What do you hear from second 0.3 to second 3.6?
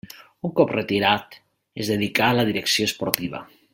Un cop retirat es dedicà a la direcció esportiva.